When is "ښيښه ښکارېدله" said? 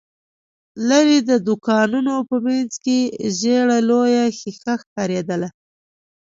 4.37-5.49